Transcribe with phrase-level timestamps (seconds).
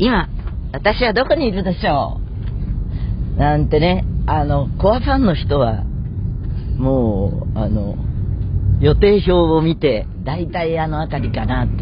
[0.00, 0.30] 今、
[0.72, 2.20] 私はどこにいるでしょ
[3.36, 3.38] う？
[3.38, 5.84] なんてね、あの、コアファンの人は、
[6.78, 7.96] もう、あの、
[8.80, 11.72] 予定表を見て、大体あの辺りかなと。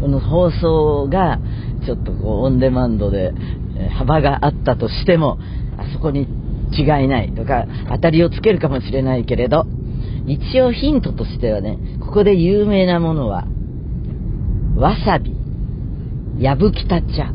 [0.00, 1.38] この放送が、
[1.86, 3.32] ちょっとこう、オンデマンドで、
[3.96, 5.38] 幅があったとしても、
[5.78, 6.26] あそこに
[6.72, 9.66] 違いないとか、当たりをつけるかもしれないけれど、
[10.26, 13.46] 一応ヒントとしてはね、ここで有名なものは、
[14.76, 15.36] わさび、
[16.42, 17.32] やぶきた茶、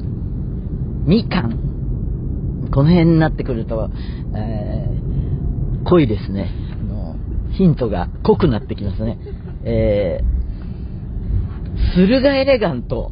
[1.06, 3.90] みかん、この辺になってくると、
[4.36, 6.50] えー、濃いですね。
[6.82, 7.16] あの
[7.52, 9.20] ヒントが濃くなってきますね。
[9.66, 13.12] えー、駿河エレガント。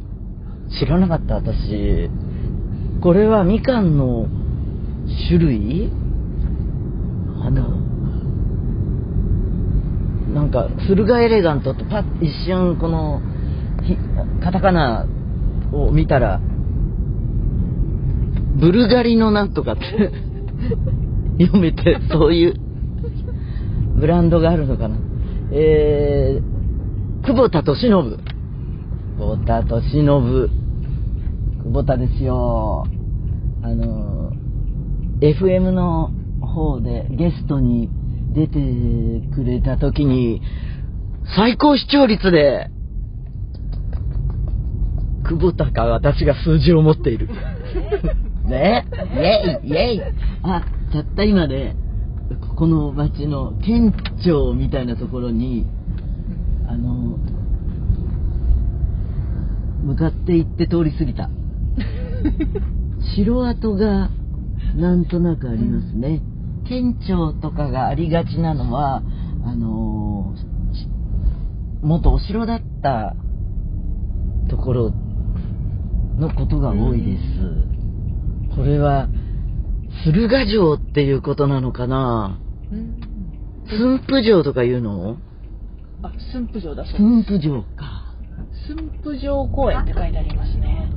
[0.80, 2.08] 知らなかった私。
[3.02, 4.26] これはみかんの
[5.28, 5.90] 種類？
[7.44, 7.68] あの、
[10.32, 13.20] なんか、駿河エレガントってパッ一瞬この、
[14.42, 15.06] カタカナ
[15.72, 16.40] を見たら、
[18.54, 20.10] ブルガリのなんとかって
[21.40, 22.54] 読めて、そういう
[23.96, 24.96] ブランドがあるのかな。
[25.52, 27.90] えー、久保田敏信。
[27.90, 28.16] 久
[29.18, 30.04] 保田敏信。
[30.04, 32.84] 久保田ですよ。
[33.62, 34.32] あの、
[35.20, 37.88] FM の方でゲストに
[38.34, 38.58] 出て
[39.34, 40.42] くれた時に、
[41.36, 42.70] 最高視聴率で、
[45.24, 47.28] 久保田か私が数字を持っている。
[48.52, 50.02] ねイェイイェイ
[50.42, 51.74] あ、たった今で、
[52.48, 53.94] ここの町の県
[54.24, 55.66] 庁みたいなところに、
[56.68, 57.18] あの、
[59.84, 61.30] 向かって行って通り過ぎた。
[63.16, 64.10] 城跡が
[64.76, 66.20] なんとなくありますね。
[66.68, 69.02] 県庁とかがありがちなのは、
[69.44, 70.34] あの
[71.82, 73.16] 元お城だった
[74.48, 74.92] ところ
[76.16, 77.71] のことが多いです。
[78.56, 79.08] これは、
[80.04, 82.38] 駿河城っていうことなのかな？
[83.68, 85.16] 駿府城とか言うの？
[86.02, 88.14] あ、駿府城だそう駿府城か。
[88.66, 90.90] 駿府城公園って書いてありますね。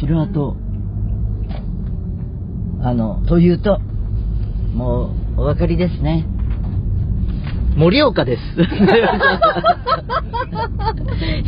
[0.00, 0.56] 城跡。
[2.82, 3.78] あの、というと、
[4.74, 6.26] もう、お分かりですね。
[7.76, 8.42] 盛岡です。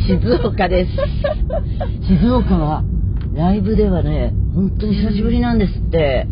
[0.07, 0.91] 静岡です。
[2.07, 2.83] 静岡は、
[3.35, 6.27] ライブではね、本当に久しぶりなんですって。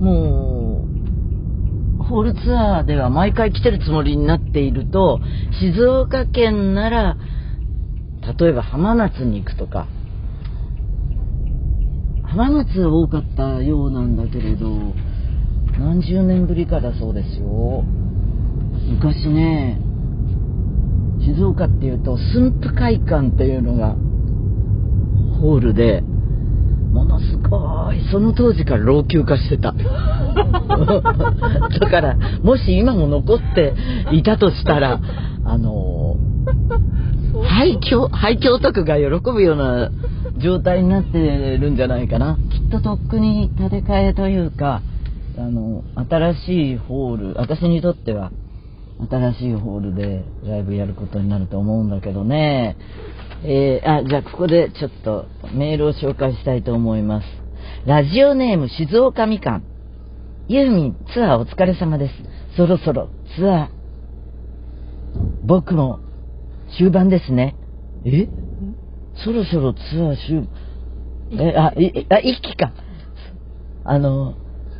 [0.00, 0.86] も
[2.00, 5.20] う、ホールツアーでは毎回来てるつもりになっていると、
[5.60, 7.16] 静岡県なら、
[8.38, 9.88] 例えば浜松に行くとか、
[12.22, 14.94] 浜松は多かったようなんだけれど、
[15.78, 17.84] 何十年ぶりかだそうですよ。
[18.88, 19.80] 昔ね、
[21.24, 23.96] 静岡っていうと駿府会館っていうのが
[25.40, 26.02] ホールで、
[26.92, 29.72] ものすごい、その当時から老朽化してた。
[31.80, 33.74] だから、もし今も残って
[34.12, 35.00] いたとしたら、
[35.44, 36.16] あの、
[37.48, 39.90] 廃墟、廃墟オタクが喜ぶような
[40.38, 41.18] 状態になって
[41.58, 42.38] るんじゃないかな。
[42.50, 44.82] きっととっくに建て替えというか、
[45.38, 48.32] あの、新しいホール、私にとっては、
[49.08, 52.76] 新しいホールでライブやることになると思うんだけどね。
[53.42, 57.26] えー、あ、じゃあここでちょっとメールを紹介したいと思います。
[57.86, 59.64] ラジオネーム静岡みかん。
[60.48, 62.14] ユーミンツアーお疲れ様です。
[62.56, 63.68] そろそろツアー。
[65.44, 66.00] 僕も
[66.76, 67.56] 終盤ですね。
[68.04, 68.28] え？
[69.24, 70.48] そろそろツアー終、
[71.32, 72.72] え、あ、い、あ、一期か。
[73.84, 74.34] あの、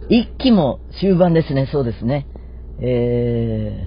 [0.08, 2.26] 一期も終盤ですね、そうですね。
[2.80, 3.86] え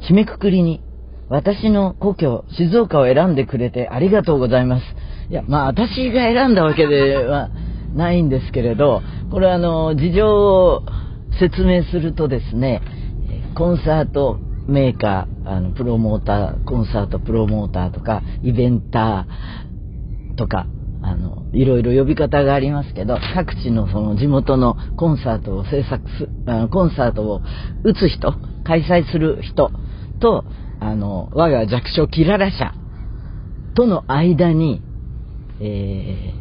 [0.00, 0.82] ー、締めくくりに、
[1.30, 4.82] 私の故郷、静岡を選んでくれてありがとうございます。
[5.30, 7.50] いや、まあ、私が選んだわけでは
[7.94, 10.82] ないんですけれど、これあの、事情を
[11.38, 12.82] 説明するとですね、
[13.54, 20.66] コンサートメーカー、あの、プロモーター、コンサートプロモーターとか、イベンターとか、
[21.00, 27.40] あの、いろいろ呼び方がありますけど、各地のその地元のコンサートを制作す、あのコンサートを
[27.84, 28.34] 打つ人、
[28.64, 29.70] 開催する人
[30.18, 30.44] と、
[30.80, 32.72] あの、我が弱小キララ社
[33.74, 34.82] との間に、
[35.60, 36.32] え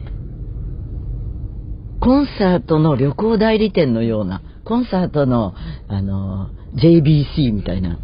[1.99, 5.53] ー、コンサートの旅行代理店のような、コンサートの、
[5.87, 7.99] あの、JBC みたいな、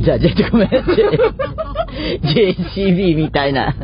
[0.00, 0.68] じゃあ、じゃあ、ごめん。
[2.22, 3.74] JCB みたいな。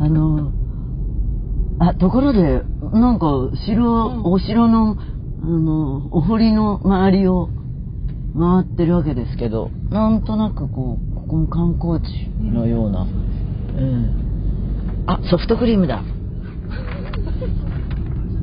[0.00, 0.52] あの、
[1.78, 2.62] あ、ところで、
[2.92, 7.48] なんか、城、うんお城の、あの、お堀の周りを
[8.38, 13.06] 回ってるわけですけど、なんとなくこう、ここも観光地のような、
[13.76, 13.80] え
[14.18, 14.32] え
[15.04, 16.02] あソフトクリームだ。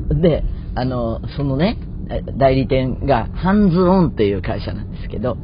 [0.21, 0.44] で
[0.75, 1.77] あのそのね
[2.09, 5.38] え代理店がハンズオンっていう会社なんですけど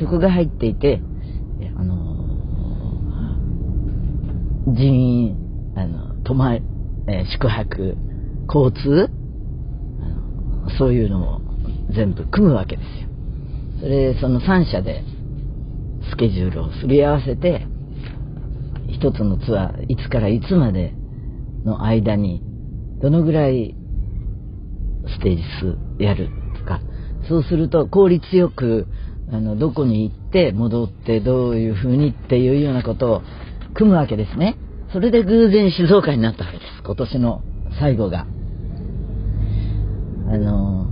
[0.00, 1.02] そこが入っていて
[1.60, 2.26] えあの
[4.68, 5.36] 人員
[5.76, 7.96] あの泊まえー宿泊
[8.48, 9.10] 交通
[10.78, 11.40] そういうのも
[11.90, 13.08] 全部組むわけですよ
[13.84, 15.04] それその3社で
[16.10, 17.66] スケジュールをすり合わせて
[18.88, 20.94] 一つのツアーいつからいつまで
[21.66, 22.42] の間に
[23.02, 23.76] どのぐらい
[25.06, 26.80] ステージ数やるとか
[27.28, 28.86] そうすると効率よく
[29.30, 33.22] あのどこに行って戻ってどういう風にっていうようなことを
[33.74, 34.56] 組むわけですね。
[34.94, 36.82] それで偶然静岡になったわけです。
[36.82, 37.42] 今年の
[37.80, 38.26] 最後が。
[40.26, 40.83] あの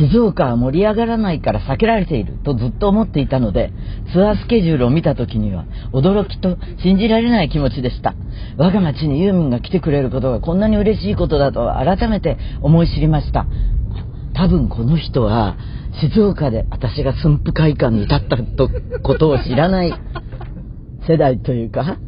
[0.00, 3.70] 静岡は盛り上がらないから避けられているとずっと思っていたので、
[4.14, 8.14] ツアースケジュールを見た時には驚きと信じられない気持ちでした。
[8.56, 13.46] 我が町にユーミンが来てくれることがこんなに嬉しいことだと改めて思い知りました。
[14.34, 15.58] 多分この人は
[16.00, 18.70] 静岡で私が駿府会館に立ったと
[19.02, 19.92] ことを知らない
[21.06, 21.98] 世代というか、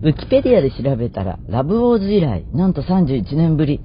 [0.00, 3.80] ウィキペディアで調べたら、ラブウォーズ以来、なんと31年ぶり、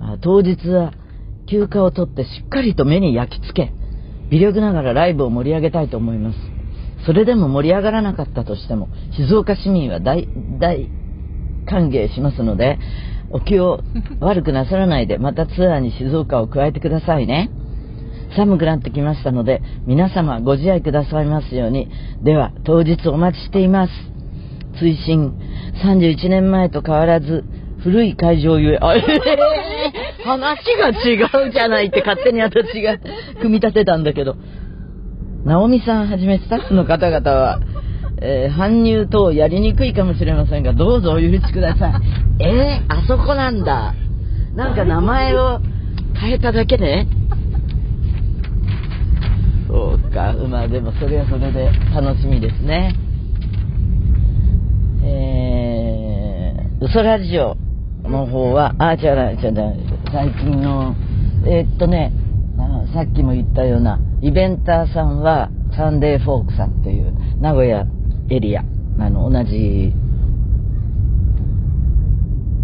[0.00, 0.92] あ当日は
[1.46, 3.72] 休暇を取ってしっかりと目に焼き付け、
[4.30, 6.38] 微力ながらライブを盛り上げたいと思います。
[7.06, 10.28] それでも盛り上がらなかったとしても、静岡市民は大、
[10.60, 10.88] 大
[11.66, 12.78] 歓迎しますので、
[13.30, 13.80] お気を
[14.20, 17.50] 悪くなさらないで、またツアーに静岡を加えてくださいね。
[18.36, 21.88] 寒くなってきましたので、皆様ご自愛くださいますように。
[22.22, 23.92] では、当日お待ちしています。
[24.78, 25.32] 追伸
[25.82, 27.44] 31年前と変わらず
[27.82, 32.98] 古い会場ゆえ、あ、えー話が違うじゃないって勝手に私が
[33.40, 34.36] 組み立てたんだけど、
[35.44, 37.60] 直美さんはじめスタッフの方々は、
[38.20, 42.00] えー搬入等やりにくいかもしれませんが、どうぞお許しくださ
[42.40, 42.42] い。
[42.42, 43.94] えー、あそこなんだ。
[44.54, 45.60] なんか名前を
[46.20, 47.06] 変えただけで、
[49.68, 52.94] そうか、まあでもそれはそれで楽しみですね。
[55.04, 57.56] えー、嘘ラジオ
[58.08, 59.72] の方は、あ、違うな、違うな、
[60.12, 60.94] 最近の、
[61.46, 62.12] えーっとね、
[62.58, 67.86] あさっきも言ったような、イベンターさんは、サンデーフォークさんっていう、名古屋
[68.30, 68.62] エリア、
[68.98, 69.92] あの、同じ、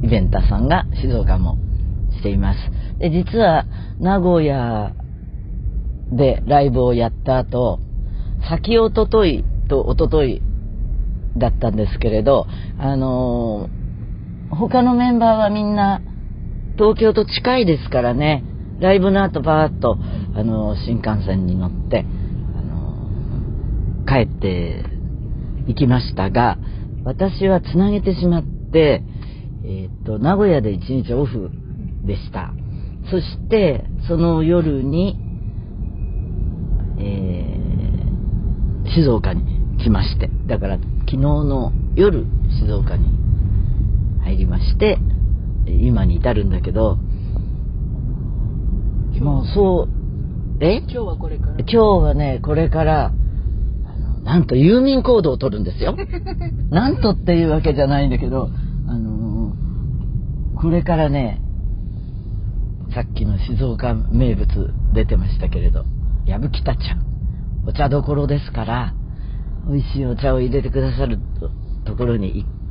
[0.02, 1.58] イベンターさんが静岡も
[2.16, 2.58] しています。
[2.98, 3.66] で、実は、
[3.98, 4.94] 名古屋
[6.12, 7.80] でライブをやった後、
[8.48, 10.42] 先おとといとおととい
[11.36, 12.46] だったんですけれど、
[12.78, 13.82] あのー
[14.54, 16.02] 他のメンバーはみんな
[16.76, 18.44] 東京と近いですからね、
[18.80, 19.98] ライブの後バーッと、
[20.34, 22.04] あの新幹線に乗って、
[22.56, 24.84] あの帰って
[25.66, 26.58] 行きましたが、
[27.04, 29.02] 私はつなげてしまって、
[29.64, 31.50] えーっと、名古屋で一日オフ
[32.04, 32.52] でした。
[33.10, 35.18] そして、その夜に、
[36.98, 37.62] えー
[38.94, 39.42] 静岡に
[39.78, 42.26] 来まして、だから昨日の夜、
[42.60, 43.06] 静岡に
[44.22, 44.98] 入りまして、
[45.66, 46.98] 今に至るんだけど、
[49.20, 50.78] もうそう、え？
[50.78, 51.52] 今日はこれから。
[51.58, 53.12] 今日はね、これから、
[54.24, 55.96] なんと郵便コードを取るんですよ。
[56.70, 58.50] なんとっていうわけじゃないんだけど、
[58.86, 59.22] あのー
[60.62, 61.40] これからね、
[62.94, 65.84] さっきの静岡名物出てましたけれど、
[66.24, 66.80] やぶきた茶、
[67.66, 68.94] お茶どころですから、
[69.66, 71.50] 美味しいお茶を入れてくださると
[71.84, 72.61] ところに行って、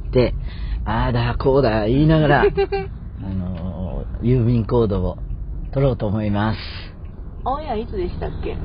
[0.86, 2.42] ああだ、こうだ、言いながら、
[3.24, 5.18] あのー郵便コードを
[5.72, 6.60] 取ろうと思います。
[7.44, 8.56] オンエアいつでしたっけ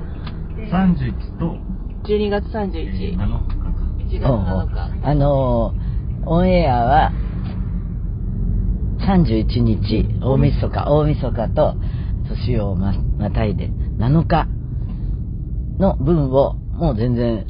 [0.70, 1.56] ？31と、
[2.04, 3.16] ?12 月えー31。
[3.16, 3.66] 7日か。
[3.98, 5.08] 1月うんうん7日。
[5.08, 5.86] あのー
[6.28, 7.12] オンエアは
[8.98, 11.76] 31日大晦日大晦日と
[12.28, 14.48] 年をままたいで7日
[15.78, 17.46] の分をもう全然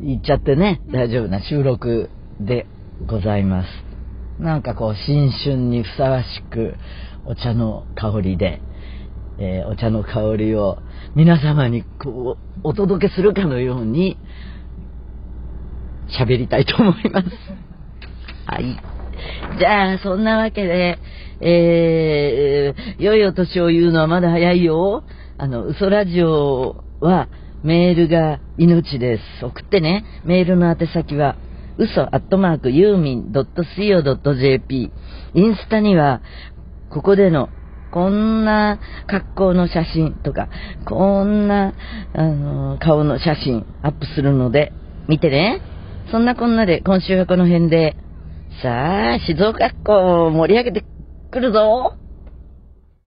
[0.00, 2.08] 言っちゃってね大丈夫な収録
[2.40, 2.66] で
[3.06, 3.68] ございます
[4.42, 6.74] なんかこう新春にふさわしく
[7.26, 8.62] お茶の香りで、
[9.38, 10.78] えーお茶の香りを
[11.14, 14.18] 皆様にこうお届けするかのように
[16.18, 17.28] 喋りたいと思います。
[18.46, 18.78] はい。
[19.58, 20.98] じゃあ、そんなわけで、
[21.40, 25.04] えー、良いお年を言うのはまだ早いよ。
[25.38, 27.28] あの、嘘ラジオは
[27.62, 29.44] メールが命です。
[29.44, 30.04] 送ってね。
[30.24, 31.36] メールの宛先は、
[31.80, 34.92] 嘘アットマークユーミン .co.jp。
[35.34, 36.20] インスタには、
[36.90, 37.48] ここでの
[37.90, 40.48] こんな格好の写真とか、
[40.86, 41.72] こんな、
[42.14, 44.72] あの、顔の写真アップするので、
[45.08, 45.62] 見てね。
[46.10, 47.96] そんなこんなで今週はこの辺で、
[48.62, 50.84] さあ、静岡っ子盛り上げて
[51.30, 51.99] くるぞ。